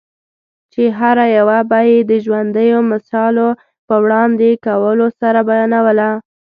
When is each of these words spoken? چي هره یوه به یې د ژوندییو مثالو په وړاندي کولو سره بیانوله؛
چي 0.71 0.83
هره 0.99 1.25
یوه 1.37 1.57
به 1.69 1.79
یې 1.89 1.97
د 2.09 2.11
ژوندییو 2.25 2.79
مثالو 2.91 3.49
په 3.87 3.95
وړاندي 4.03 4.51
کولو 4.65 5.07
سره 5.19 5.39
بیانوله؛ 5.49 6.09